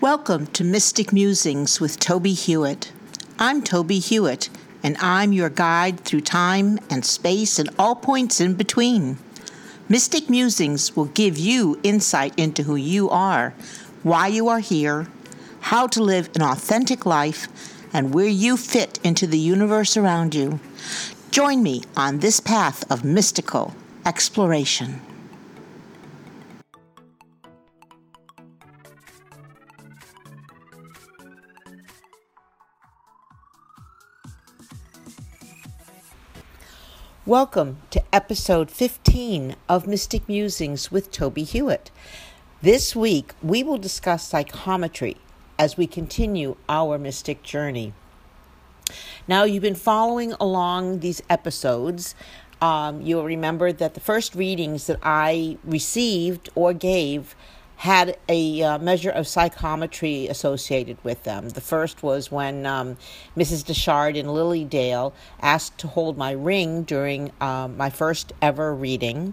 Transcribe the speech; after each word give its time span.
Welcome 0.00 0.46
to 0.54 0.64
Mystic 0.64 1.12
Musings 1.12 1.78
with 1.78 2.00
Tobie 2.00 2.32
Hewitt. 2.32 2.90
I'm 3.38 3.62
Tobie 3.62 4.02
Hewitt, 4.02 4.48
and 4.82 4.96
I'm 4.96 5.34
your 5.34 5.50
guide 5.50 6.00
through 6.00 6.22
time 6.22 6.78
and 6.88 7.04
space 7.04 7.58
and 7.58 7.68
all 7.78 7.94
points 7.96 8.40
in 8.40 8.54
between. 8.54 9.18
Mystic 9.90 10.30
Musings 10.30 10.96
will 10.96 11.04
give 11.04 11.36
you 11.36 11.78
insight 11.82 12.32
into 12.38 12.62
who 12.62 12.76
you 12.76 13.10
are, 13.10 13.52
why 14.02 14.28
you 14.28 14.48
are 14.48 14.60
here, 14.60 15.06
how 15.60 15.86
to 15.88 16.02
live 16.02 16.30
an 16.34 16.40
authentic 16.40 17.04
life, 17.04 17.46
and 17.92 18.14
where 18.14 18.26
you 18.26 18.56
fit 18.56 18.98
into 19.04 19.26
the 19.26 19.38
universe 19.38 19.98
around 19.98 20.34
you. 20.34 20.60
Join 21.30 21.62
me 21.62 21.82
on 21.94 22.20
this 22.20 22.40
path 22.40 22.90
of 22.90 23.04
mystical 23.04 23.74
exploration. 24.06 25.02
Welcome 37.30 37.78
to 37.90 38.02
episode 38.12 38.72
15 38.72 39.54
of 39.68 39.86
Mystic 39.86 40.28
Musings 40.28 40.90
with 40.90 41.12
Tobie 41.12 41.46
Hewitt. 41.46 41.92
This 42.60 42.96
week, 42.96 43.34
we 43.40 43.62
will 43.62 43.78
discuss 43.78 44.26
psychometry 44.26 45.16
as 45.56 45.76
we 45.76 45.86
continue 45.86 46.56
our 46.68 46.98
mystic 46.98 47.44
journey. 47.44 47.94
Now, 49.28 49.44
you've 49.44 49.62
been 49.62 49.76
following 49.76 50.32
along 50.40 50.98
these 50.98 51.22
episodes. 51.30 52.16
Um, 52.60 53.00
you'll 53.00 53.22
remember 53.22 53.70
that 53.70 53.94
the 53.94 54.00
first 54.00 54.34
readings 54.34 54.88
that 54.88 54.98
I 55.04 55.56
received 55.62 56.48
or 56.56 56.72
gave 56.72 57.36
had 57.80 58.14
a 58.28 58.62
uh, 58.62 58.78
measure 58.78 59.08
of 59.08 59.26
psychometry 59.26 60.26
associated 60.26 60.98
with 61.02 61.24
them. 61.24 61.48
The 61.48 61.62
first 61.62 62.02
was 62.02 62.30
when 62.30 62.66
um, 62.66 62.98
Mrs. 63.34 63.64
Dechard 63.64 64.16
in 64.16 64.28
Lily 64.28 64.66
Dale 64.66 65.14
asked 65.40 65.78
to 65.78 65.88
hold 65.88 66.18
my 66.18 66.32
ring 66.32 66.82
during 66.82 67.32
um, 67.40 67.78
my 67.78 67.88
first 67.88 68.34
ever 68.42 68.74
reading, 68.74 69.32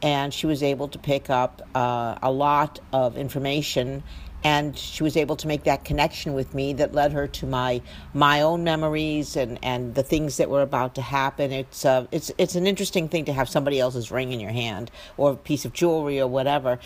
and 0.00 0.32
she 0.32 0.46
was 0.46 0.62
able 0.62 0.86
to 0.86 0.96
pick 0.96 1.28
up 1.28 1.60
uh, 1.74 2.16
a 2.22 2.30
lot 2.30 2.78
of 2.92 3.18
information 3.18 4.04
and 4.44 4.78
she 4.78 5.02
was 5.02 5.16
able 5.16 5.36
to 5.36 5.48
make 5.48 5.64
that 5.64 5.84
connection 5.84 6.32
with 6.32 6.54
me 6.54 6.72
that 6.74 6.94
led 6.94 7.12
her 7.12 7.26
to 7.26 7.46
my 7.46 7.82
my 8.14 8.40
own 8.40 8.62
memories 8.62 9.36
and 9.36 9.58
and 9.62 9.94
the 9.94 10.02
things 10.02 10.36
that 10.36 10.48
were 10.48 10.62
about 10.62 10.94
to 10.94 11.02
happen. 11.02 11.50
It's 11.50 11.84
uh, 11.84 12.06
it's 12.12 12.30
it's 12.38 12.54
an 12.54 12.66
interesting 12.66 13.08
thing 13.08 13.24
to 13.24 13.32
have 13.32 13.48
somebody 13.48 13.80
else's 13.80 14.10
ring 14.10 14.32
in 14.32 14.38
your 14.38 14.52
hand 14.52 14.90
or 15.16 15.32
a 15.32 15.36
piece 15.36 15.64
of 15.64 15.72
jewelry 15.72 16.20
or 16.20 16.28
whatever. 16.28 16.78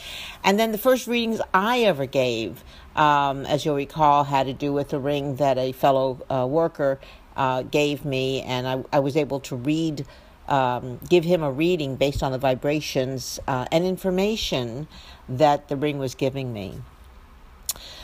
And 0.42 0.58
then 0.58 0.72
the 0.72 0.78
first 0.78 1.06
readings 1.06 1.40
i 1.52 1.80
ever 1.80 2.06
gave 2.06 2.64
um, 2.96 3.44
as 3.46 3.64
you'll 3.64 3.76
recall 3.76 4.24
had 4.24 4.46
to 4.46 4.52
do 4.54 4.72
with 4.72 4.92
a 4.92 4.98
ring 4.98 5.36
that 5.36 5.58
a 5.58 5.72
fellow 5.72 6.24
uh, 6.30 6.46
worker 6.46 7.00
uh, 7.36 7.62
gave 7.62 8.04
me. 8.04 8.42
And 8.42 8.66
I, 8.66 8.84
I 8.94 9.00
was 9.00 9.16
able 9.16 9.40
to 9.40 9.56
read 9.56 10.06
um, 10.48 10.98
give 11.08 11.24
him 11.24 11.42
a 11.42 11.50
reading 11.50 11.96
based 11.96 12.22
on 12.22 12.32
the 12.32 12.38
vibrations 12.38 13.38
uh, 13.46 13.66
and 13.70 13.84
information 13.84 14.88
that 15.28 15.68
the 15.68 15.76
ring 15.76 15.98
was 15.98 16.14
giving 16.14 16.52
me 16.52 16.80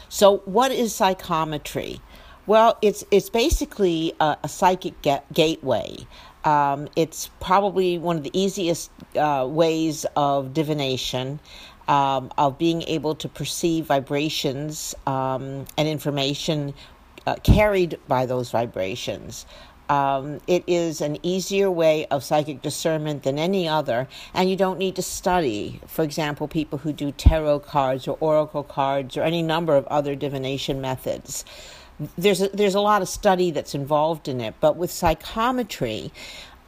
so, 0.09 0.39
what 0.45 0.73
is 0.73 0.95
psychometry? 0.95 2.01
Well, 2.47 2.79
it's 2.81 3.05
it's 3.11 3.29
basically 3.29 4.15
a, 4.21 4.37
a 4.43 4.49
psychic 4.49 5.01
get, 5.03 5.31
gateway. 5.33 6.07
Um, 6.45 6.89
it's 6.97 7.29
probably 7.41 7.99
one 7.99 8.17
of 8.17 8.23
the 8.23 8.31
easiest 8.39 8.91
uh, 9.17 9.47
ways 9.49 10.07
of 10.17 10.55
divination, 10.55 11.41
um, 11.89 12.31
of 12.39 12.57
being 12.57 12.83
able 12.83 13.15
to 13.17 13.29
perceive 13.29 13.87
vibrations 13.87 14.95
um, 15.07 15.67
and 15.77 15.89
information 15.89 16.73
uh, 17.27 17.35
carried 17.43 17.99
by 18.09 18.25
those 18.25 18.51
vibrations. 18.51 19.45
Um, 19.89 20.41
it 20.47 20.65
is 20.67 21.01
an 21.01 21.19
easier 21.23 21.71
way 21.71 22.07
of 22.07 22.23
psychic 22.23 22.61
discernment 22.63 23.23
than 23.23 23.39
any 23.39 23.67
other, 23.67 24.07
and 24.35 24.51
you 24.51 24.57
don't 24.57 24.79
need 24.79 24.97
to 24.97 25.03
study. 25.03 25.81
For 25.87 26.03
example, 26.03 26.47
people 26.47 26.79
who 26.79 26.93
do 26.93 27.11
tarot 27.11 27.61
cards 27.61 28.07
or 28.07 28.19
oracle 28.21 28.63
cards 28.63 29.17
or 29.17 29.23
any 29.23 29.43
number 29.43 29.77
of 29.77 29.87
other 29.87 30.15
divination 30.15 30.81
methods. 30.81 31.45
There's 32.17 32.43
a, 32.43 32.49
there's 32.51 32.77
a 32.77 32.81
lot 32.81 33.03
of 33.03 33.09
study 33.09 33.51
that's 33.51 33.75
involved 33.75 34.29
in 34.29 34.41
it, 34.41 34.55
but 34.61 34.77
with 34.77 34.91
psychometry, 34.91 36.13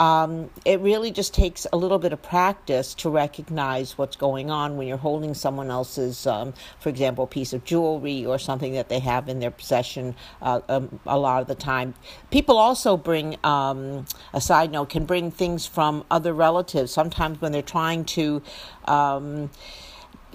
um, 0.01 0.49
it 0.65 0.81
really 0.81 1.11
just 1.11 1.35
takes 1.35 1.67
a 1.71 1.77
little 1.77 1.99
bit 1.99 2.15
of 2.15 2.23
practice 2.23 2.95
to 2.95 3.11
recognize 3.11 3.99
what's 3.99 4.17
going 4.17 4.51
on 4.51 4.79
when 4.79 4.89
you're 4.89 4.97
holding 4.97 5.35
someone 5.35 5.71
else's, 5.71 6.27
um, 6.27 6.55
for 6.81 6.89
example, 6.89 7.27
piece 7.27 7.53
of 7.53 7.65
jewelry 7.67 8.25
or 8.25 8.39
something 8.39 8.73
that 8.73 8.89
they 8.89 8.99
have 8.99 9.29
in 9.29 9.41
their 9.41 9.51
possession 9.51 10.17
uh, 10.41 10.61
um, 10.71 10.99
a 11.05 11.19
lot 11.19 11.43
of 11.43 11.49
the 11.49 11.55
time. 11.55 11.93
People 12.31 12.57
also 12.57 12.97
bring, 12.97 13.37
um, 13.45 14.07
a 14.33 14.41
side 14.41 14.73
note, 14.73 14.89
can 14.89 15.05
bring 15.05 15.31
things 15.31 15.67
from 15.67 16.03
other 16.11 16.33
relatives. 16.33 16.91
Sometimes 16.91 17.39
when 17.43 17.53
they're 17.53 17.61
trying 17.61 18.07
to 18.07 18.43
um, 18.87 19.51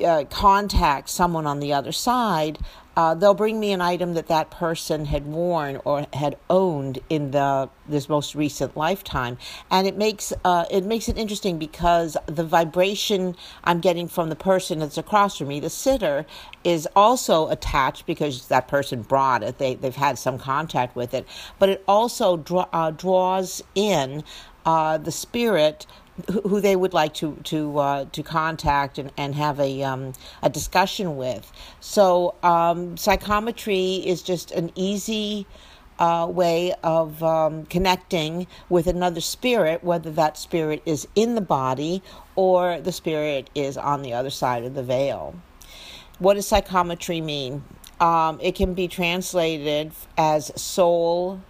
uh, 0.04 0.26
contact 0.26 1.10
someone 1.10 1.46
on 1.46 1.60
the 1.60 1.74
other 1.74 1.92
side, 1.92 2.60
uh, 2.98 3.14
they'll 3.14 3.34
bring 3.34 3.60
me 3.60 3.72
an 3.74 3.82
item 3.82 4.14
that 4.14 4.28
that 4.28 4.50
person 4.50 5.06
had 5.06 5.26
worn 5.26 5.82
or 5.84 6.08
had 6.14 6.38
owned 6.50 7.00
in 7.10 7.32
the 7.32 7.70
this 7.88 8.08
most 8.08 8.36
recent 8.36 8.76
lifetime, 8.78 9.38
and 9.70 9.86
it 9.86 9.98
makes 9.98 10.32
uh, 10.46 10.66
it 10.72 10.86
makes 10.86 11.10
it 11.10 11.18
interesting 11.18 11.60
because 11.60 12.16
the 12.26 12.44
vibration 12.44 13.36
I'm 13.64 13.82
getting 13.82 14.08
from 14.08 14.30
the 14.30 14.36
person 14.36 14.80
that's 14.80 14.98
across 14.98 15.38
from 15.38 15.50
me, 15.50 15.60
the 15.60 15.70
sitter, 15.70 16.26
is 16.64 16.88
also 16.96 17.50
attached 17.50 18.06
because 18.06 18.48
that 18.48 18.68
person 18.68 19.02
brought 19.02 19.44
it. 19.44 19.58
They 19.58 19.76
they've 19.76 19.96
had 19.96 20.18
some 20.18 20.38
contact 20.38 20.96
with 20.96 21.14
it, 21.14 21.28
but 21.60 21.68
it 21.68 21.84
also 21.88 22.38
draw, 22.38 22.68
uh, 22.72 22.92
draws 22.92 23.62
in 23.76 24.24
uh, 24.66 24.98
the 24.98 25.12
spirit 25.12 25.86
who 26.44 26.62
they 26.62 26.76
would 26.76 26.94
like 26.94 27.14
to 27.14 27.36
to 27.44 27.78
uh, 27.78 28.06
to 28.12 28.24
contact 28.24 28.98
and, 28.98 29.12
and 29.18 29.36
have 29.36 29.60
a 29.60 29.84
um, 29.84 30.14
a 30.42 30.50
discussion 30.50 31.18
with. 31.18 31.52
So 31.80 32.36
um, 32.42 32.98
psychometry 32.98 33.96
is 33.96 34.22
just 34.22 34.52
an 34.52 34.72
easy 34.76 35.46
uh, 36.00 36.28
way 36.30 36.74
of 36.84 37.22
um, 37.24 37.66
connecting 37.66 38.48
with 38.70 38.88
another 38.88 39.22
spirit, 39.22 39.84
whether 39.84 40.12
that 40.12 40.38
spirit 40.38 40.82
is 40.86 41.08
in 41.16 41.36
the 41.36 41.42
body 41.42 42.02
or 42.36 42.80
the 42.80 42.92
spirit 42.92 43.50
is 43.56 43.78
on 43.78 44.02
the 44.02 44.14
other 44.14 44.30
side 44.30 44.64
of 44.64 44.74
the 44.74 44.84
veil. 44.84 45.36
What 46.20 46.36
does 46.36 46.48
psychometry 46.48 47.22
mean? 47.22 47.64
Um, 48.00 48.40
it 48.42 48.56
can 48.56 48.74
be 48.74 48.88
translated 48.88 49.92
as 50.18 50.52
soul 50.62 51.42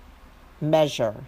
measure. 0.61 1.23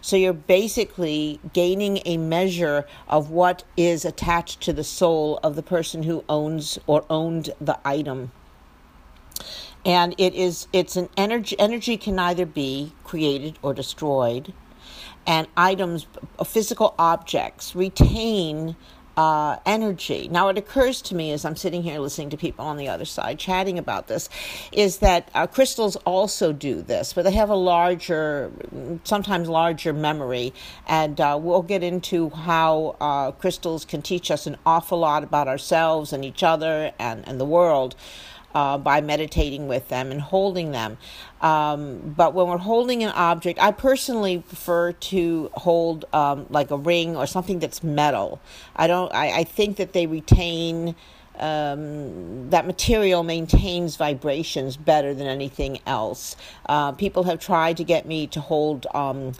So 0.00 0.16
you're 0.16 0.32
basically 0.32 1.40
gaining 1.52 2.00
a 2.04 2.16
measure 2.16 2.86
of 3.08 3.30
what 3.30 3.64
is 3.76 4.04
attached 4.04 4.60
to 4.62 4.72
the 4.72 4.84
soul 4.84 5.38
of 5.42 5.56
the 5.56 5.62
person 5.62 6.02
who 6.02 6.24
owns 6.28 6.78
or 6.86 7.04
owned 7.10 7.50
the 7.60 7.78
item. 7.84 8.32
And 9.84 10.14
it 10.18 10.34
is 10.34 10.68
it's 10.72 10.96
an 10.96 11.08
energy 11.16 11.56
energy 11.58 11.96
can 11.96 12.18
either 12.18 12.46
be 12.46 12.92
created 13.04 13.58
or 13.62 13.72
destroyed. 13.74 14.52
And 15.26 15.48
items 15.56 16.06
physical 16.44 16.94
objects 16.98 17.74
retain 17.74 18.76
uh, 19.20 19.58
energy. 19.66 20.28
Now, 20.30 20.48
it 20.48 20.56
occurs 20.56 21.02
to 21.02 21.14
me 21.14 21.30
as 21.32 21.44
I'm 21.44 21.54
sitting 21.54 21.82
here 21.82 21.98
listening 21.98 22.30
to 22.30 22.38
people 22.38 22.64
on 22.64 22.78
the 22.78 22.88
other 22.88 23.04
side 23.04 23.38
chatting 23.38 23.78
about 23.78 24.06
this, 24.08 24.30
is 24.72 25.00
that 25.00 25.28
uh, 25.34 25.46
crystals 25.46 25.96
also 26.06 26.54
do 26.54 26.80
this, 26.80 27.12
but 27.12 27.24
they 27.24 27.32
have 27.32 27.50
a 27.50 27.54
larger, 27.54 28.50
sometimes 29.04 29.46
larger 29.46 29.92
memory. 29.92 30.54
And 30.88 31.20
uh, 31.20 31.38
we'll 31.38 31.60
get 31.60 31.82
into 31.82 32.30
how 32.30 32.96
uh, 32.98 33.32
crystals 33.32 33.84
can 33.84 34.00
teach 34.00 34.30
us 34.30 34.46
an 34.46 34.56
awful 34.64 34.98
lot 34.98 35.22
about 35.22 35.48
ourselves 35.48 36.14
and 36.14 36.24
each 36.24 36.42
other 36.42 36.90
and, 36.98 37.28
and 37.28 37.38
the 37.38 37.44
world 37.44 37.96
uh, 38.54 38.78
by 38.78 39.00
meditating 39.00 39.68
with 39.68 39.88
them 39.88 40.10
and 40.10 40.20
holding 40.20 40.72
them. 40.72 40.98
Um, 41.40 42.14
but 42.16 42.34
when 42.34 42.48
we're 42.48 42.58
holding 42.58 43.02
an 43.02 43.10
object, 43.10 43.58
I 43.60 43.72
personally 43.72 44.38
prefer 44.38 44.92
to 44.92 45.50
hold 45.54 46.04
um, 46.12 46.46
like 46.50 46.70
a 46.70 46.76
ring 46.76 47.16
or 47.16 47.26
something 47.26 47.58
that's 47.58 47.82
metal. 47.82 48.40
I 48.76 48.86
don't. 48.86 49.12
I, 49.14 49.38
I 49.38 49.44
think 49.44 49.76
that 49.76 49.92
they 49.92 50.06
retain. 50.06 50.94
Um, 51.38 52.50
that 52.50 52.66
material 52.66 53.22
maintains 53.22 53.96
vibrations 53.96 54.76
better 54.76 55.14
than 55.14 55.26
anything 55.26 55.78
else. 55.86 56.36
Uh, 56.66 56.92
people 56.92 57.22
have 57.22 57.40
tried 57.40 57.78
to 57.78 57.84
get 57.84 58.04
me 58.04 58.26
to 58.26 58.40
hold 58.42 58.86
um, 58.92 59.32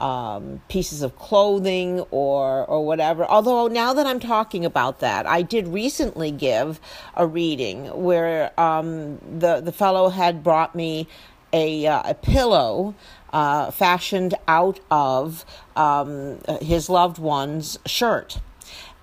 um, 0.00 0.60
pieces 0.68 1.02
of 1.02 1.16
clothing 1.18 2.00
or 2.10 2.64
or 2.66 2.84
whatever. 2.84 3.24
Although 3.24 3.68
now 3.68 3.92
that 3.92 4.06
I'm 4.06 4.20
talking 4.20 4.64
about 4.64 5.00
that, 5.00 5.26
I 5.26 5.42
did 5.42 5.68
recently 5.68 6.30
give 6.30 6.80
a 7.14 7.26
reading 7.26 7.86
where 8.02 8.58
um, 8.58 9.18
the 9.38 9.60
the 9.60 9.72
fellow 9.72 10.08
had 10.08 10.42
brought 10.42 10.74
me 10.74 11.08
a 11.52 11.86
uh, 11.86 12.10
a 12.10 12.14
pillow. 12.14 12.94
Uh, 13.32 13.70
fashioned 13.70 14.34
out 14.48 14.80
of 14.90 15.44
um, 15.76 16.40
his 16.60 16.90
loved 16.90 17.16
one's 17.16 17.78
shirt 17.86 18.40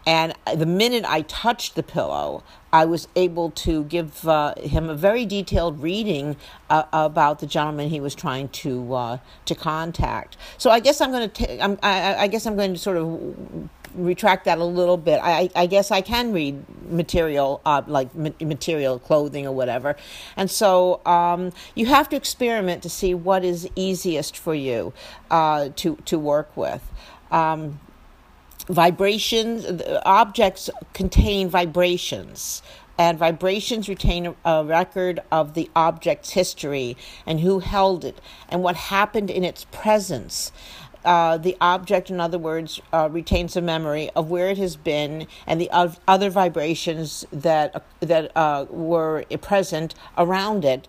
And 0.08 0.34
the 0.56 0.66
minute 0.66 1.04
I 1.06 1.24
touched 1.24 1.76
the 1.76 1.84
pillow, 1.84 2.42
I 2.72 2.86
was 2.86 3.10
able 3.18 3.52
to 3.52 3.84
give 3.84 4.26
uh, 4.26 4.56
him 4.56 4.90
a 4.90 4.96
very 4.96 5.26
detailed 5.26 5.82
reading 5.82 6.38
uh, 6.70 6.84
about 6.94 7.40
the 7.40 7.46
gentleman 7.46 7.90
he 7.90 8.00
was 8.00 8.16
trying 8.16 8.48
to 8.64 8.94
uh, 8.94 9.18
to 9.44 9.54
contact. 9.54 10.38
So 10.58 10.70
I 10.70 10.80
guess 10.80 11.02
I'm 11.02 11.12
going 11.12 11.30
to 11.30 11.86
I, 11.86 12.28
guess 12.28 12.46
I'm 12.46 12.56
going 12.56 12.74
to 12.74 12.80
sort 12.80 12.96
of 12.96 13.70
retract 13.96 14.46
that 14.46 14.60
a 14.60 14.64
little 14.64 14.96
bit. 14.96 15.20
I, 15.22 15.50
I 15.56 15.66
guess 15.66 15.92
I 15.92 16.00
can 16.00 16.32
read 16.32 16.64
material, 16.90 17.60
uh, 17.66 17.82
like 17.86 18.16
material 18.16 19.00
clothing 19.00 19.46
or 19.46 19.52
whatever. 19.52 19.98
And 20.38 20.50
so 20.50 21.02
um, 21.06 21.52
you 21.76 21.88
have 21.88 22.08
to 22.10 22.16
experiment 22.16 22.82
to 22.84 22.90
see 22.90 23.14
what 23.14 23.44
is 23.44 23.68
easiest 23.76 24.38
for 24.38 24.56
you 24.56 24.94
uh, 25.32 25.70
to, 25.78 25.98
to 26.06 26.18
work 26.18 26.56
with. 26.56 26.82
Um, 27.32 27.80
vibrations, 28.68 29.82
objects 30.06 30.70
contain 30.94 31.50
vibrations 31.50 32.62
and 32.98 33.18
vibrations 33.18 33.88
retain 33.88 34.36
a 34.44 34.64
record 34.64 35.20
of 35.32 35.54
the 35.54 35.70
object's 35.76 36.32
history 36.32 36.98
and 37.26 37.40
who 37.42 37.60
held 37.60 38.04
it 38.04 38.20
and 38.50 38.64
what 38.64 38.76
happened 38.76 39.30
in 39.30 39.44
its 39.44 39.66
presence. 39.66 40.52
Uh, 41.06 41.38
the 41.38 41.56
object, 41.62 42.10
in 42.10 42.20
other 42.20 42.40
words, 42.40 42.82
uh, 42.92 43.08
retains 43.10 43.56
a 43.56 43.62
memory 43.62 44.10
of 44.16 44.30
where 44.30 44.50
it 44.50 44.58
has 44.58 44.76
been 44.76 45.28
and 45.46 45.62
the 45.62 45.70
other 46.08 46.30
vibrations 46.30 47.24
that 47.32 47.86
that 48.02 48.36
uh, 48.36 48.66
were 48.70 49.24
present 49.42 49.96
around 50.18 50.66
it, 50.66 50.88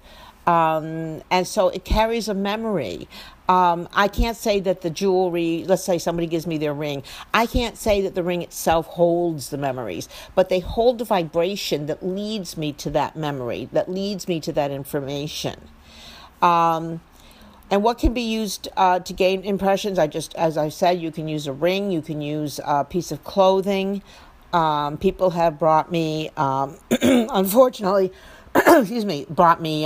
um, 0.48 1.22
and 1.30 1.46
so 1.46 1.68
it 1.68 1.84
carries 1.84 2.26
a 2.26 2.32
memory. 2.34 3.06
Um, 3.50 3.86
I 3.92 4.08
can't 4.08 4.36
say 4.36 4.60
that 4.60 4.80
the 4.80 4.88
jewelry, 4.88 5.64
let's 5.66 5.84
say 5.84 5.98
somebody 5.98 6.26
gives 6.26 6.46
me 6.46 6.56
their 6.56 6.72
ring, 6.72 7.02
I 7.34 7.44
can't 7.44 7.76
say 7.76 8.00
that 8.00 8.14
the 8.14 8.22
ring 8.22 8.40
itself 8.40 8.86
holds 8.86 9.50
the 9.50 9.58
memories, 9.58 10.08
but 10.34 10.48
they 10.48 10.60
hold 10.60 10.98
the 10.98 11.04
vibration 11.04 11.84
that 11.86 12.02
leads 12.02 12.56
me 12.56 12.72
to 12.74 12.88
that 12.90 13.14
memory, 13.14 13.68
that 13.72 13.90
leads 13.90 14.26
me 14.26 14.40
to 14.40 14.52
that 14.54 14.70
information. 14.70 15.68
Um, 16.40 17.02
and 17.70 17.82
what 17.82 17.98
can 17.98 18.14
be 18.14 18.22
used 18.22 18.68
uh, 18.74 19.00
to 19.00 19.12
gain 19.12 19.42
impressions? 19.44 19.98
I 19.98 20.06
just, 20.06 20.34
as 20.34 20.56
I 20.56 20.70
said, 20.70 20.98
you 20.98 21.10
can 21.10 21.28
use 21.28 21.46
a 21.46 21.52
ring, 21.52 21.90
you 21.90 22.00
can 22.00 22.22
use 22.22 22.58
a 22.64 22.84
piece 22.84 23.12
of 23.12 23.22
clothing. 23.22 24.02
Um, 24.54 24.96
people 24.96 25.28
have 25.30 25.58
brought 25.58 25.92
me, 25.92 26.30
um, 26.38 26.78
unfortunately, 27.02 28.12
excuse 28.54 29.04
me, 29.04 29.26
brought 29.28 29.60
me, 29.60 29.84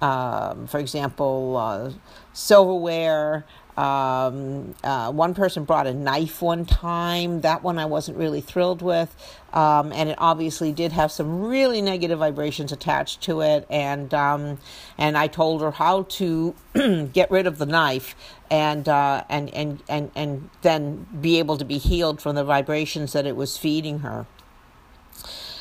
um, 0.00 0.10
um 0.10 0.66
for 0.66 0.78
example, 0.78 1.56
uh, 1.56 1.90
silverware, 2.32 3.44
um, 3.78 4.74
uh, 4.82 5.12
one 5.12 5.34
person 5.34 5.62
brought 5.62 5.86
a 5.86 5.94
knife 5.94 6.42
one 6.42 6.66
time. 6.66 7.42
That 7.42 7.62
one 7.62 7.78
I 7.78 7.84
wasn't 7.84 8.18
really 8.18 8.40
thrilled 8.40 8.82
with. 8.82 9.14
Um, 9.52 9.92
and 9.92 10.08
it 10.08 10.16
obviously 10.18 10.72
did 10.72 10.90
have 10.90 11.12
some 11.12 11.42
really 11.42 11.80
negative 11.80 12.18
vibrations 12.18 12.72
attached 12.72 13.20
to 13.22 13.40
it. 13.40 13.68
And, 13.70 14.12
um, 14.12 14.58
and 14.98 15.16
I 15.16 15.28
told 15.28 15.62
her 15.62 15.70
how 15.70 16.02
to 16.02 16.56
get 17.12 17.30
rid 17.30 17.46
of 17.46 17.58
the 17.58 17.66
knife 17.66 18.16
and, 18.50 18.88
uh, 18.88 19.22
and, 19.28 19.54
and, 19.54 19.80
and, 19.88 20.10
and 20.16 20.50
then 20.62 21.06
be 21.20 21.38
able 21.38 21.56
to 21.56 21.64
be 21.64 21.78
healed 21.78 22.20
from 22.20 22.34
the 22.34 22.44
vibrations 22.44 23.12
that 23.12 23.26
it 23.26 23.36
was 23.36 23.56
feeding 23.56 24.00
her. 24.00 24.26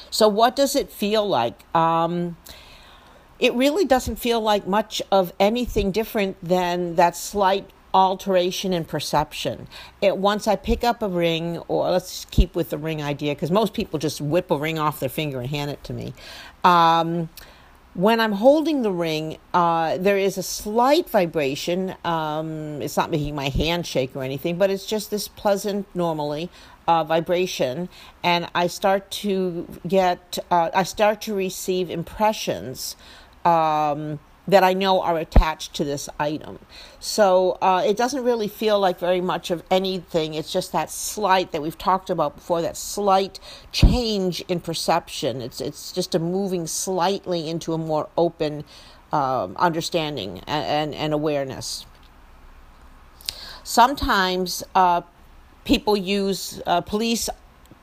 So, 0.10 0.28
what 0.28 0.56
does 0.56 0.76
it 0.76 0.92
feel 0.92 1.28
like? 1.28 1.62
It 3.40 3.54
really 3.54 3.86
doesn't 3.86 4.18
feel 4.18 4.42
like 4.42 4.68
much 4.68 5.02
of 5.12 5.34
anything 5.40 5.92
different 5.92 6.38
than 6.42 6.96
that 6.96 7.16
slight 7.16 7.70
alteration 7.94 8.74
in 8.74 8.86
perception. 8.86 9.68
It 10.02 10.18
once 10.18 10.48
I 10.48 10.56
pick 10.56 10.84
up 10.84 11.02
a 11.02 11.08
ring, 11.08 11.58
or 11.68 11.90
let's 11.90 12.26
keep 12.26 12.56
with 12.56 12.70
the 12.70 12.78
ring 12.78 13.02
idea, 13.02 13.34
because 13.34 13.52
most 13.52 13.74
people 13.74 14.00
just 14.00 14.22
whip 14.22 14.52
a 14.52 14.58
ring 14.58 14.78
off 14.78 15.00
their 15.00 15.10
finger 15.10 15.40
and 15.40 15.50
hand 15.50 15.72
it 15.72 15.84
to 15.86 15.94
me. 15.94 16.14
Um, 16.64 17.30
when 17.94 18.20
I'm 18.20 18.34
holding 18.34 18.84
the 18.84 18.92
ring, 18.92 19.38
uh, 19.54 19.98
there 19.98 20.18
is 20.18 20.38
a 20.38 20.44
slight 20.44 21.10
vibration. 21.10 21.96
Um, 22.06 22.82
it's 22.82 22.98
not 22.98 23.10
making 23.10 23.34
my 23.34 23.50
hand 23.50 23.88
shake 23.88 24.16
or 24.16 24.22
anything, 24.22 24.58
but 24.58 24.70
it's 24.70 24.86
just 24.86 25.10
this 25.10 25.28
pleasant, 25.28 25.88
normally 25.96 26.52
uh, 26.88 27.04
vibration, 27.04 27.90
and 28.24 28.48
I 28.54 28.68
start 28.68 29.10
to 29.12 29.68
get, 29.88 30.38
uh, 30.52 30.70
I 30.74 30.84
start 30.84 31.22
to 31.22 31.34
receive 31.34 31.90
impressions. 31.90 32.96
Um, 33.48 34.20
that 34.48 34.64
I 34.64 34.74
know 34.74 35.02
are 35.02 35.18
attached 35.18 35.74
to 35.76 35.84
this 35.84 36.08
item. 36.20 36.60
So 37.00 37.58
uh, 37.62 37.84
it 37.86 37.98
doesn't 37.98 38.24
really 38.24 38.48
feel 38.48 38.80
like 38.80 38.98
very 38.98 39.20
much 39.20 39.52
of 39.52 39.62
anything. 39.70 40.34
It's 40.34 40.52
just 40.52 40.72
that 40.72 40.90
slight 40.90 41.52
that 41.52 41.62
we've 41.62 41.78
talked 41.78 42.10
about 42.10 42.36
before, 42.36 42.62
that 42.62 42.78
slight 42.78 43.40
change 43.72 44.42
in 44.48 44.62
perception. 44.62 45.42
It's, 45.42 45.60
it's 45.60 45.92
just 45.92 46.16
a 46.16 46.20
moving 46.20 46.66
slightly 46.66 47.50
into 47.50 47.74
a 47.74 47.78
more 47.78 48.08
open 48.18 48.64
um, 49.12 49.56
understanding 49.58 50.40
and, 50.48 50.66
and, 50.66 50.96
and, 50.96 51.14
awareness. 51.14 51.86
Sometimes 53.64 54.64
uh, 54.76 55.02
people 55.64 55.96
use 55.96 56.62
uh, 56.66 56.82
police 56.82 57.30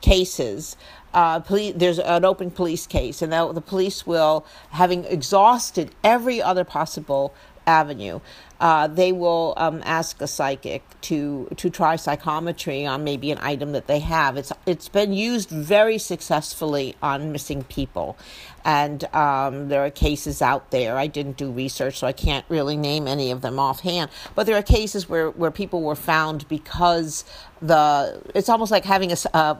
cases 0.01 0.77
uh, 1.15 1.39
police, 1.39 1.73
there's 1.77 1.97
an 1.97 2.25
open 2.25 2.51
police 2.51 2.85
case, 2.85 3.21
and 3.21 3.31
the, 3.31 3.53
the 3.53 3.61
police 3.61 4.05
will, 4.05 4.45
having 4.71 5.05
exhausted 5.05 5.95
every 6.03 6.41
other 6.41 6.65
possible 6.65 7.33
avenue, 7.65 8.19
uh, 8.59 8.87
they 8.87 9.11
will 9.11 9.53
um, 9.57 9.81
ask 9.85 10.21
a 10.21 10.27
psychic 10.27 10.83
to 11.01 11.47
to 11.57 11.69
try 11.69 11.95
psychometry 11.95 12.85
on 12.85 13.03
maybe 13.03 13.31
an 13.31 13.37
item 13.41 13.73
that 13.73 13.87
they 13.87 13.99
have. 13.99 14.37
It's 14.37 14.51
it's 14.65 14.89
been 14.89 15.13
used 15.13 15.49
very 15.49 15.97
successfully 15.97 16.95
on 17.01 17.31
missing 17.31 17.63
people, 17.63 18.17
and 18.63 19.03
um, 19.13 19.67
there 19.69 19.85
are 19.85 19.89
cases 19.89 20.41
out 20.41 20.71
there. 20.71 20.97
I 20.97 21.07
didn't 21.07 21.37
do 21.37 21.51
research, 21.51 21.99
so 21.99 22.07
I 22.07 22.13
can't 22.13 22.45
really 22.49 22.77
name 22.77 23.07
any 23.07 23.31
of 23.31 23.41
them 23.41 23.59
offhand. 23.59 24.09
But 24.35 24.45
there 24.45 24.55
are 24.55 24.63
cases 24.63 25.09
where 25.09 25.31
where 25.31 25.51
people 25.51 25.81
were 25.81 25.95
found 25.95 26.47
because 26.47 27.25
the 27.61 28.21
it's 28.33 28.49
almost 28.49 28.71
like 28.71 28.85
having 28.85 29.11
a, 29.11 29.15
uh, 29.33 29.55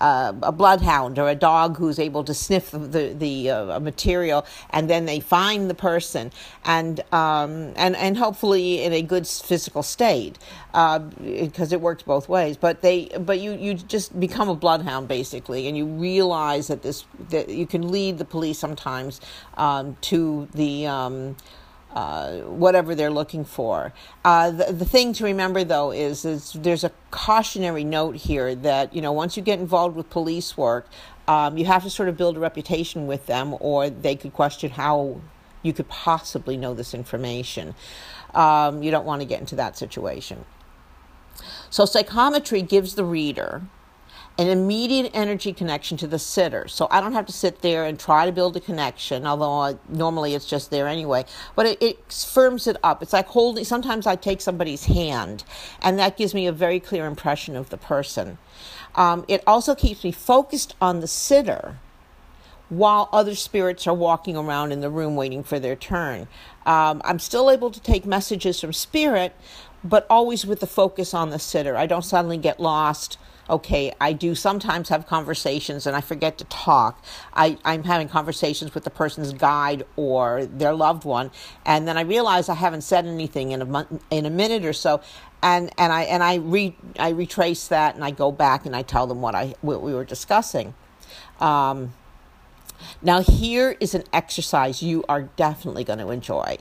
uh, 0.00 0.32
a 0.42 0.52
bloodhound 0.52 1.18
or 1.18 1.28
a 1.28 1.34
dog 1.34 1.76
who's 1.76 1.98
able 1.98 2.24
to 2.24 2.34
sniff 2.34 2.70
the 2.70 3.14
the 3.16 3.50
uh, 3.50 3.80
material 3.80 4.44
and 4.70 4.90
then 4.90 5.06
they 5.06 5.20
find 5.20 5.70
the 5.70 5.74
person 5.74 6.30
and 6.64 7.00
um, 7.12 7.72
and 7.76 7.96
and 7.96 8.16
hopefully 8.16 8.28
in 8.42 8.92
a 8.92 9.02
good 9.02 9.26
physical 9.26 9.82
state 9.82 10.38
because 10.72 11.72
uh, 11.72 11.76
it 11.76 11.80
works 11.80 12.02
both 12.02 12.28
ways 12.28 12.56
but 12.56 12.82
they 12.82 13.06
but 13.20 13.40
you 13.40 13.52
you 13.52 13.74
just 13.74 14.18
become 14.18 14.48
a 14.48 14.54
bloodhound 14.54 15.08
basically 15.08 15.66
and 15.66 15.76
you 15.76 15.86
realize 15.86 16.68
that 16.68 16.82
this 16.82 17.04
that 17.30 17.48
you 17.48 17.66
can 17.66 17.90
lead 17.90 18.18
the 18.18 18.24
police 18.24 18.58
sometimes 18.58 19.20
um, 19.56 19.96
to 20.00 20.48
the 20.54 20.86
um, 20.86 21.36
uh, 21.94 22.40
whatever 22.42 22.94
they're 22.94 23.10
looking 23.10 23.44
for. 23.44 23.92
Uh, 24.24 24.50
the, 24.50 24.72
the 24.72 24.84
thing 24.84 25.12
to 25.14 25.24
remember, 25.24 25.64
though, 25.64 25.90
is, 25.90 26.24
is 26.24 26.52
there's 26.52 26.84
a 26.84 26.92
cautionary 27.10 27.82
note 27.82 28.16
here 28.16 28.54
that, 28.54 28.94
you 28.94 29.00
know, 29.00 29.10
once 29.10 29.36
you 29.36 29.42
get 29.42 29.58
involved 29.58 29.96
with 29.96 30.08
police 30.10 30.56
work, 30.56 30.86
um, 31.26 31.58
you 31.58 31.64
have 31.64 31.82
to 31.82 31.90
sort 31.90 32.08
of 32.08 32.16
build 32.16 32.36
a 32.36 32.40
reputation 32.40 33.06
with 33.06 33.26
them, 33.26 33.56
or 33.60 33.90
they 33.90 34.16
could 34.16 34.32
question 34.32 34.70
how 34.70 35.20
you 35.62 35.72
could 35.72 35.88
possibly 35.88 36.56
know 36.56 36.74
this 36.74 36.94
information. 36.94 37.74
Um, 38.38 38.82
you 38.82 38.90
don't 38.90 39.04
want 39.04 39.20
to 39.20 39.26
get 39.26 39.40
into 39.40 39.56
that 39.56 39.76
situation. 39.76 40.44
So, 41.70 41.84
psychometry 41.84 42.62
gives 42.62 42.94
the 42.94 43.04
reader 43.04 43.62
an 44.38 44.46
immediate 44.46 45.10
energy 45.12 45.52
connection 45.52 45.96
to 45.96 46.06
the 46.06 46.18
sitter. 46.18 46.68
So 46.68 46.86
I 46.92 47.00
don't 47.00 47.12
have 47.12 47.26
to 47.26 47.32
sit 47.32 47.60
there 47.60 47.84
and 47.84 47.98
try 47.98 48.24
to 48.24 48.30
build 48.30 48.56
a 48.56 48.60
connection, 48.60 49.26
although 49.26 49.52
I, 49.52 49.76
normally 49.88 50.34
it's 50.34 50.46
just 50.46 50.70
there 50.70 50.86
anyway. 50.86 51.24
But 51.56 51.66
it, 51.66 51.82
it, 51.82 52.12
firms 52.12 52.68
it 52.68 52.76
up. 52.84 53.02
It's 53.02 53.12
like 53.12 53.26
holding, 53.26 53.64
sometimes 53.64 54.06
I 54.06 54.14
take 54.14 54.40
somebody's 54.40 54.84
hand, 54.84 55.42
and 55.82 55.98
that 55.98 56.16
gives 56.16 56.34
me 56.34 56.46
a 56.46 56.52
very 56.52 56.78
clear 56.78 57.04
impression 57.04 57.56
of 57.56 57.70
the 57.70 57.76
person. 57.76 58.38
Um, 58.94 59.24
it 59.26 59.42
also 59.44 59.74
keeps 59.74 60.04
me 60.04 60.12
focused 60.12 60.76
on 60.80 61.00
the 61.00 61.08
sitter 61.08 61.78
while 62.68 63.08
other 63.12 63.34
spirits 63.34 63.86
are 63.86 63.94
walking 63.94 64.36
around 64.36 64.72
in 64.72 64.80
the 64.80 64.90
room 64.90 65.16
waiting 65.16 65.42
for 65.42 65.58
their 65.58 65.76
turn. 65.76 66.28
Um, 66.66 67.00
I'm 67.04 67.18
still 67.18 67.50
able 67.50 67.70
to 67.70 67.80
take 67.80 68.04
messages 68.04 68.60
from 68.60 68.72
spirit, 68.72 69.34
but 69.82 70.06
always 70.10 70.44
with 70.44 70.60
the 70.60 70.66
focus 70.66 71.14
on 71.14 71.30
the 71.30 71.38
sitter. 71.38 71.76
I 71.76 71.86
don't 71.86 72.04
suddenly 72.04 72.38
get 72.38 72.60
lost 72.60 73.18
okay, 73.50 73.92
I 74.00 74.12
do 74.12 74.34
sometimes 74.34 74.88
have 74.88 75.06
conversations 75.06 75.86
and 75.86 75.96
I 75.96 76.00
forget 76.00 76.38
to 76.38 76.44
talk. 76.44 77.02
I, 77.34 77.58
I'm 77.64 77.84
having 77.84 78.08
conversations 78.08 78.74
with 78.74 78.84
the 78.84 78.90
person's 78.90 79.32
guide 79.32 79.84
or 79.96 80.46
their 80.46 80.74
loved 80.74 81.04
one, 81.04 81.30
and 81.64 81.88
then 81.88 81.96
I 81.96 82.02
realize 82.02 82.48
I 82.48 82.54
haven't 82.54 82.82
said 82.82 83.06
anything 83.06 83.52
in 83.52 83.62
a 83.62 83.64
month, 83.64 84.02
in 84.10 84.26
a 84.26 84.30
minute 84.30 84.64
or 84.64 84.72
so, 84.72 85.00
and 85.42 85.70
and 85.78 85.92
I 85.92 86.02
and 86.02 86.22
I 86.22 86.36
re 86.36 86.76
I 86.98 87.10
retrace 87.10 87.68
that 87.68 87.94
and 87.94 88.04
I 88.04 88.10
go 88.10 88.32
back 88.32 88.66
and 88.66 88.74
I 88.74 88.82
tell 88.82 89.06
them 89.06 89.22
what 89.22 89.34
I 89.34 89.54
what 89.60 89.82
we 89.82 89.94
were 89.94 90.04
discussing. 90.04 90.74
Um, 91.40 91.94
now, 93.02 93.22
here 93.22 93.76
is 93.80 93.94
an 93.94 94.04
exercise 94.12 94.82
you 94.82 95.04
are 95.08 95.22
definitely 95.22 95.84
going 95.84 95.98
to 95.98 96.10
enjoy. 96.10 96.58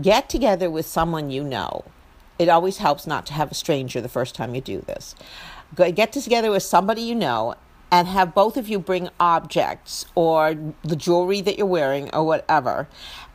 Get 0.00 0.28
together 0.28 0.70
with 0.70 0.86
someone 0.86 1.30
you 1.30 1.44
know. 1.44 1.84
It 2.38 2.48
always 2.48 2.78
helps 2.78 3.06
not 3.06 3.26
to 3.26 3.32
have 3.32 3.50
a 3.50 3.54
stranger 3.54 4.00
the 4.00 4.08
first 4.08 4.34
time 4.34 4.54
you 4.54 4.60
do 4.60 4.80
this 4.80 5.14
get 5.74 6.12
together 6.12 6.50
with 6.50 6.62
somebody 6.62 7.02
you 7.02 7.14
know 7.14 7.54
and 7.90 8.08
have 8.08 8.34
both 8.34 8.56
of 8.56 8.68
you 8.68 8.78
bring 8.78 9.08
objects 9.20 10.06
or 10.14 10.56
the 10.82 10.96
jewelry 10.96 11.40
that 11.40 11.56
you're 11.56 11.66
wearing 11.66 12.12
or 12.14 12.24
whatever 12.24 12.88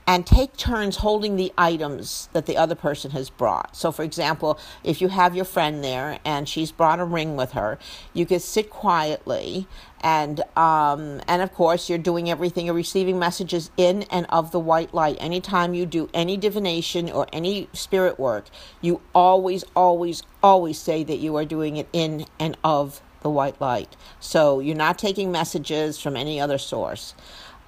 and 0.10 0.25
take 0.25 0.58
turns 0.58 0.96
holding 0.96 1.36
the 1.36 1.54
items 1.56 2.30
that 2.34 2.48
the 2.48 2.58
other 2.58 2.74
person 2.74 3.12
has 3.12 3.30
brought. 3.30 3.75
So, 3.75 3.92
for 3.92 4.01
example, 4.01 4.58
if 4.84 5.01
you 5.01 5.10
have 5.10 5.36
your 5.36 5.46
friend 5.46 5.84
there 5.84 6.18
and 6.25 6.50
she's 6.50 6.72
brought 6.72 7.00
a 7.00 7.06
ring 7.06 7.36
with 7.36 7.51
her, 7.51 7.78
you 8.12 8.25
could 8.25 8.42
sit 8.42 8.72
quietly 8.72 9.68
and 10.01 10.42
um, 10.58 11.22
and 11.28 11.44
of 11.44 11.54
course 11.54 11.89
you're 11.89 12.00
doing 12.00 12.28
everything. 12.28 12.66
You're 12.66 12.74
receiving 12.74 13.20
messages 13.20 13.70
in 13.78 14.01
and 14.10 14.25
of 14.30 14.51
the 14.51 14.60
white 14.60 14.96
light. 14.96 15.16
Anytime 15.20 15.75
you 15.75 15.86
do 15.86 16.10
any 16.12 16.38
divination 16.38 17.12
or 17.12 17.28
any 17.32 17.70
spirit 17.74 18.20
work, 18.20 18.46
you 18.82 19.01
always, 19.13 19.63
always, 19.75 20.24
always 20.42 20.80
say 20.80 21.04
that 21.04 21.18
you 21.18 21.36
are 21.36 21.46
doing 21.46 21.78
it 21.78 21.88
in 21.94 22.25
and 22.39 22.58
of 22.63 23.00
the 23.22 23.30
white 23.30 23.62
light. 23.62 23.96
So 24.20 24.60
you're 24.60 24.75
not 24.75 24.98
taking 24.98 25.32
messages 25.32 26.01
from 26.01 26.16
any 26.16 26.42
other 26.42 26.58
source. 26.58 27.13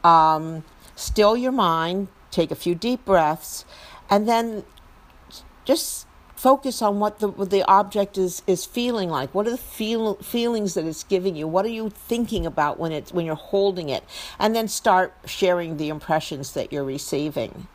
Um, 0.04 0.64
still 0.96 1.38
your 1.38 1.52
mind 1.52 2.08
take 2.32 2.52
a 2.52 2.56
few 2.56 2.74
deep 2.74 3.06
breaths, 3.06 3.66
and 4.10 4.28
then 4.28 4.64
just 5.66 6.08
focus 6.36 6.82
on 6.82 7.00
what 7.00 7.20
the 7.20 7.28
what 7.28 7.52
the 7.52 7.64
object 7.66 8.18
is 8.18 8.42
is 8.48 8.66
feeling 8.66 9.10
like. 9.10 9.34
What 9.36 9.46
are 9.46 9.52
the 9.52 9.58
feel, 9.58 10.16
feelings 10.16 10.74
that 10.74 10.86
it's 10.86 11.04
giving 11.04 11.36
you? 11.36 11.48
What 11.48 11.66
are 11.66 11.70
you 11.70 11.92
thinking 11.92 12.46
about 12.48 12.80
when 12.80 12.92
it's 12.92 13.14
when 13.14 13.26
you're 13.26 13.36
holding 13.36 13.90
it? 13.90 14.04
And 14.40 14.56
then 14.56 14.68
start 14.68 15.14
sharing 15.26 15.78
the 15.78 15.90
impressions 15.90 16.54
that 16.54 16.74
you're 16.74 16.84
receiving. 16.84 17.68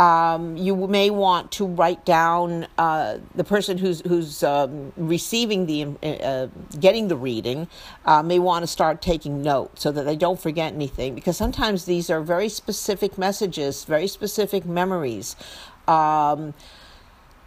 Um, 0.00 0.56
you 0.56 0.74
may 0.86 1.10
want 1.10 1.52
to 1.52 1.66
write 1.66 2.06
down 2.06 2.66
uh, 2.78 3.18
the 3.34 3.44
person 3.44 3.76
who's 3.76 4.00
who's 4.00 4.42
um, 4.42 4.94
receiving 4.96 5.66
the 5.66 5.94
uh, 6.02 6.46
getting 6.80 7.08
the 7.08 7.16
reading 7.16 7.68
uh, 8.06 8.22
may 8.22 8.38
want 8.38 8.62
to 8.62 8.66
start 8.66 9.02
taking 9.02 9.42
notes 9.42 9.82
so 9.82 9.92
that 9.92 10.04
they 10.04 10.16
don't 10.16 10.40
forget 10.40 10.72
anything 10.72 11.14
because 11.14 11.36
sometimes 11.36 11.84
these 11.84 12.08
are 12.08 12.22
very 12.22 12.48
specific 12.48 13.18
messages, 13.18 13.84
very 13.84 14.06
specific 14.06 14.64
memories. 14.64 15.36
Um, 15.86 16.54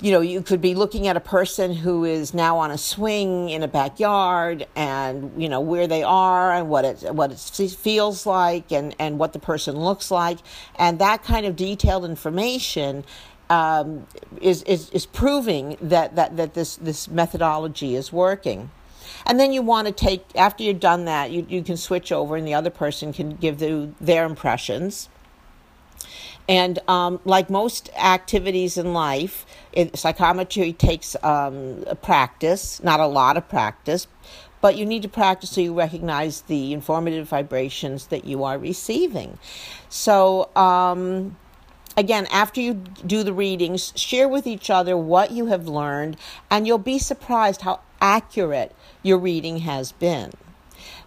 you 0.03 0.11
know, 0.11 0.19
you 0.19 0.41
could 0.41 0.59
be 0.59 0.75
looking 0.75 1.07
at 1.07 1.15
a 1.15 1.21
person 1.21 1.73
who 1.73 2.03
is 2.03 2.33
now 2.33 2.57
on 2.57 2.71
a 2.71 2.77
swing 2.77 3.49
in 3.49 3.63
a 3.63 3.69
backyard 3.69 4.67
and, 4.75 5.31
you 5.41 5.47
know, 5.47 5.61
where 5.61 5.87
they 5.87 6.03
are 6.03 6.51
and 6.51 6.67
what 6.67 6.83
it, 6.83 7.15
what 7.15 7.31
it 7.31 7.39
feels 7.39 8.25
like 8.25 8.69
and, 8.73 8.93
and 8.99 9.17
what 9.17 9.31
the 9.31 9.39
person 9.39 9.77
looks 9.77 10.11
like. 10.11 10.39
And 10.75 10.99
that 10.99 11.23
kind 11.23 11.45
of 11.45 11.55
detailed 11.55 12.03
information 12.03 13.05
um, 13.49 14.05
is, 14.41 14.63
is, 14.63 14.89
is 14.89 15.05
proving 15.05 15.77
that, 15.79 16.17
that, 16.17 16.35
that 16.35 16.53
this, 16.53 16.75
this 16.75 17.07
methodology 17.07 17.95
is 17.95 18.11
working. 18.11 18.71
And 19.25 19.39
then 19.39 19.53
you 19.53 19.61
want 19.61 19.87
to 19.87 19.93
take, 19.93 20.25
after 20.35 20.65
you've 20.65 20.81
done 20.81 21.05
that, 21.05 21.31
you, 21.31 21.45
you 21.47 21.63
can 21.63 21.77
switch 21.77 22.11
over 22.11 22.35
and 22.35 22.45
the 22.45 22.55
other 22.55 22.69
person 22.69 23.13
can 23.13 23.37
give 23.37 23.59
the, 23.59 23.89
their 24.01 24.25
impressions. 24.25 25.07
And 26.47 26.79
um, 26.89 27.19
like 27.23 27.49
most 27.49 27.89
activities 27.97 28.77
in 28.77 28.93
life, 28.93 29.45
it, 29.71 29.97
psychometry 29.97 30.73
takes 30.73 31.15
um, 31.23 31.85
practice, 32.01 32.83
not 32.83 32.99
a 32.99 33.07
lot 33.07 33.37
of 33.37 33.47
practice, 33.47 34.07
but 34.61 34.77
you 34.77 34.85
need 34.85 35.01
to 35.01 35.09
practice 35.09 35.51
so 35.51 35.61
you 35.61 35.73
recognize 35.73 36.41
the 36.41 36.73
informative 36.73 37.27
vibrations 37.27 38.07
that 38.07 38.25
you 38.25 38.43
are 38.43 38.57
receiving. 38.57 39.37
So, 39.89 40.53
um, 40.55 41.37
again, 41.97 42.27
after 42.31 42.61
you 42.61 42.75
do 43.05 43.23
the 43.23 43.33
readings, 43.33 43.93
share 43.95 44.27
with 44.27 44.47
each 44.47 44.69
other 44.69 44.97
what 44.97 45.31
you 45.31 45.47
have 45.47 45.67
learned, 45.67 46.17
and 46.49 46.65
you'll 46.65 46.77
be 46.77 46.99
surprised 46.99 47.61
how 47.61 47.81
accurate 48.01 48.75
your 49.01 49.17
reading 49.17 49.59
has 49.59 49.91
been. 49.91 50.31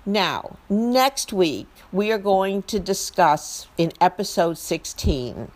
Now, 0.09 0.59
next 0.71 1.33
week, 1.33 1.67
we 1.91 2.13
are 2.13 2.19
going 2.19 2.63
to 2.65 2.79
discuss 2.79 3.67
in 3.77 3.91
episode 4.01 4.57
16 4.57 5.51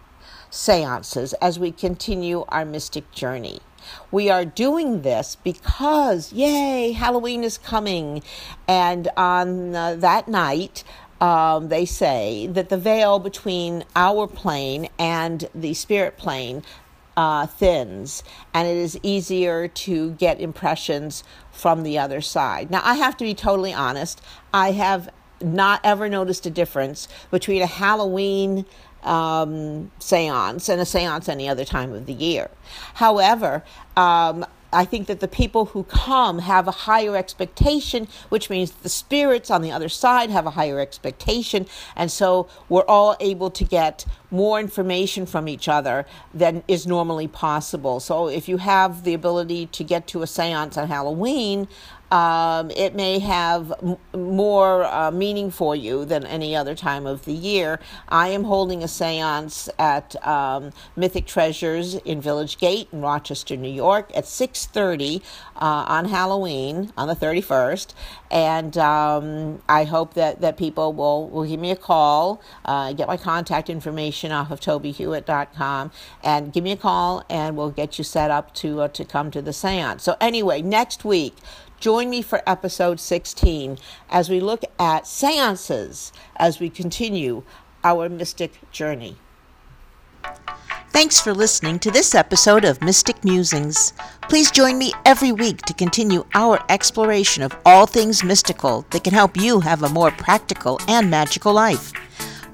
seances 0.51 1.33
as 1.35 1.61
we 1.61 1.71
continue 1.71 2.45
our 2.49 2.65
mystic 2.65 3.13
journey. 3.13 3.61
We 4.11 4.29
are 4.29 4.45
doing 4.45 5.03
this 5.03 5.37
because, 5.37 6.33
yay, 6.33 6.91
Halloween 6.91 7.45
is 7.45 7.59
coming. 7.59 8.25
And 8.67 9.09
on 9.17 9.77
uh, 9.77 9.95
that 9.95 10.27
night, 10.27 10.83
um, 11.21 11.69
they 11.69 11.85
say 11.85 12.49
that 12.49 12.71
the 12.71 12.77
veil 12.77 13.21
between 13.21 13.85
our 13.95 14.27
plane 14.27 14.89
and 14.99 15.49
the 15.55 15.75
spirit 15.75 16.17
plane 16.17 16.65
uh, 17.21 17.45
thins, 17.47 18.25
and 18.55 18.67
it 18.67 18.79
is 18.79 18.99
easier 19.03 19.69
to 19.69 20.13
get 20.13 20.41
impressions 20.41 21.23
from 21.53 21.83
the 21.83 21.99
other 21.99 22.23
side. 22.23 22.71
Now, 22.71 22.81
I 22.83 22.95
have 22.95 23.15
to 23.19 23.25
be 23.25 23.35
totally 23.35 23.75
honest. 23.75 24.23
I 24.55 24.73
have 24.73 25.11
not 25.43 25.83
ever 25.85 26.09
noticed 26.09 26.47
a 26.47 26.51
difference 26.51 27.09
between 27.31 27.61
a 27.61 27.67
Halloween 27.67 28.65
um, 29.03 29.91
seance 29.99 30.71
and 30.71 30.81
a 30.81 30.87
seance 30.87 31.29
any 31.29 31.47
other 31.47 31.67
time 31.67 31.93
of 31.93 32.07
the 32.07 32.15
year. 32.15 32.49
However, 32.95 33.65
um, 33.99 34.47
I 34.73 34.85
think 34.85 35.07
that 35.09 35.21
the 35.21 35.29
people 35.29 35.67
who 35.67 35.85
come 35.85 36.41
have 36.41 36.69
a 36.69 36.73
higher 36.73 37.17
expectation, 37.17 38.09
which 38.29 38.51
means 38.51 38.71
the 38.71 38.89
spirits 38.89 39.51
on 39.51 39.63
the 39.63 39.73
other 39.73 39.89
side 39.89 40.31
have 40.31 40.47
a 40.47 40.51
higher 40.51 40.79
expectation. 40.81 41.67
And 41.97 42.11
so 42.11 42.49
we're 42.69 42.87
all 42.87 43.17
able 43.21 43.51
to 43.51 43.65
get 43.65 44.05
more 44.31 44.61
information 44.61 45.27
from 45.27 45.49
each 45.49 45.69
other 45.69 46.07
than 46.33 46.63
is 46.69 46.87
normally 46.87 47.27
possible. 47.27 47.99
So 48.01 48.29
if 48.29 48.49
you 48.49 48.59
have 48.59 49.05
the 49.05 49.15
ability 49.15 49.67
to 49.67 49.85
get 49.85 50.07
to 50.09 50.23
a 50.23 50.27
seance 50.27 50.77
on 50.77 50.89
Halloween, 50.89 51.67
um, 52.11 52.71
it 52.73 52.95
may 52.95 53.19
have 53.21 53.73
m- 53.83 53.97
more 54.15 54.85
uh, 54.85 55.11
meaning 55.11 55.51
for 55.51 55.77
you 55.77 56.05
than 56.05 56.27
any 56.27 56.57
other 56.57 56.75
time 56.75 57.07
of 57.07 57.25
the 57.25 57.33
year. 57.33 57.81
I 58.09 58.29
am 58.29 58.45
holding 58.45 58.83
a 58.83 58.89
seance 58.89 59.69
at 59.79 60.17
um, 60.27 60.73
Mythic 60.97 61.27
Treasures 61.27 61.95
in 61.95 62.21
Village 62.21 62.59
Gate 62.59 62.89
in 62.93 63.01
Rochester, 63.01 63.57
New 63.57 63.71
York 63.71 64.11
at 64.15 64.25
6.30 64.25 65.23
uh, 65.57 65.85
on 65.89 66.07
Halloween 66.07 66.93
on 66.97 67.09
the 67.09 67.17
31st. 67.17 67.95
And 68.31 68.77
um, 68.79 69.63
I 69.69 69.85
hope 69.85 70.15
that, 70.15 70.41
that 70.41 70.57
people 70.57 70.93
will, 70.93 71.29
will 71.29 71.45
give 71.45 71.61
me 71.61 71.71
a 71.71 71.77
call, 71.77 72.41
uh, 72.65 72.93
get 72.93 73.09
my 73.09 73.17
contact 73.17 73.69
information 73.71 74.33
off 74.33 74.51
of 74.51 74.61
tobiehewitt.com, 74.61 75.91
and 76.23 76.53
give 76.53 76.65
me 76.65 76.73
a 76.73 76.77
call 76.77 77.25
and 77.29 77.57
we'll 77.57 77.71
get 77.71 77.99
you 77.99 78.05
set 78.05 78.31
up 78.31 78.55
to, 78.55 78.83
uh, 78.83 78.89
to 78.89 79.05
come 79.05 79.31
to 79.31 79.43
the 79.43 79.53
seance. 79.53 80.03
So 80.03 80.17
anyway, 80.21 80.63
next 80.63 81.05
week, 81.05 81.35
Join 81.81 82.11
me 82.11 82.21
for 82.21 82.43
episode 82.47 83.01
16 83.01 83.79
as 84.11 84.29
we 84.29 84.39
look 84.39 84.63
at 84.79 85.07
seances 85.07 86.13
as 86.37 86.61
we 86.61 86.69
continue 86.71 87.43
our 87.83 88.09
mystic 88.09 88.71
journey. 88.71 89.17
Thanks 90.91 91.21
for 91.21 91.33
listening 91.33 91.79
to 91.79 91.91
this 91.91 92.15
episode 92.15 92.65
of 92.65 92.83
Mystic 92.83 93.25
Musings. 93.25 93.95
Please 94.29 94.51
join 94.51 94.77
me 94.77 94.93
every 95.07 95.33
week 95.33 95.63
to 95.63 95.73
continue 95.73 96.27
our 96.35 96.63
exploration 96.69 97.43
of 97.43 97.57
all 97.65 97.87
things 97.87 98.23
mystical 98.23 98.85
that 98.91 99.05
can 99.05 99.15
help 99.15 99.37
you 99.37 99.61
have 99.61 99.83
a 99.83 99.89
more 99.89 100.11
practical 100.11 100.79
and 100.87 101.11
magical 101.11 101.55
life 101.55 101.93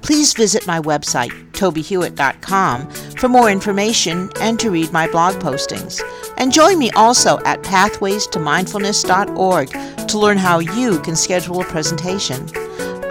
please 0.07 0.33
visit 0.33 0.65
my 0.65 0.79
website, 0.79 1.31
tobiehewitt.com, 1.51 2.89
for 3.19 3.27
more 3.27 3.51
information 3.51 4.29
and 4.39 4.57
to 4.57 4.71
read 4.71 4.89
my 4.93 5.05
blog 5.07 5.35
postings. 5.35 6.01
And 6.37 6.53
join 6.53 6.79
me 6.79 6.89
also 6.91 7.39
at 7.45 7.63
pathwaystomindfulness.org 7.63 10.07
to 10.07 10.17
learn 10.17 10.37
how 10.37 10.59
you 10.59 10.99
can 11.01 11.15
schedule 11.15 11.61
a 11.61 11.65
presentation. 11.65 12.47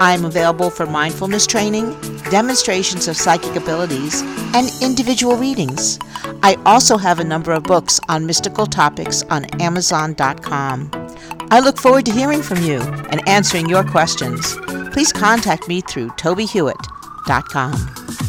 I 0.01 0.13
am 0.13 0.25
available 0.25 0.71
for 0.71 0.87
mindfulness 0.87 1.47
training, 1.47 1.95
demonstrations 2.31 3.09
of 3.09 3.17
psychic 3.17 3.57
abilities, 3.57 4.23
and 4.55 4.71
individual 4.81 5.37
readings. 5.37 5.99
I 6.43 6.57
also 6.67 6.97
have 6.97 7.19
a 7.19 7.25
number 7.25 7.53
of 7.53 7.65
books 7.65 7.99
on 8.09 8.27
mystical 8.27 8.67
topics 8.67 9.23
on 9.25 9.47
Amazon.com. 9.61 10.91
I 11.51 11.61
look 11.61 11.79
forward 11.79 12.07
to 12.07 12.13
hearing 12.13 12.43
from 12.43 12.63
you 12.63 12.81
and 13.11 13.27
answering 13.29 13.69
your 13.69 13.85
questions 13.85 14.57
please 14.97 15.13
contact 15.13 15.69
me 15.69 15.83
through 15.83 16.09
tobiehewitt.com. 16.13 18.26